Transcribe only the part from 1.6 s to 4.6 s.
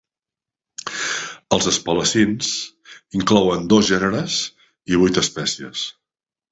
espalacins inclouen dos gèneres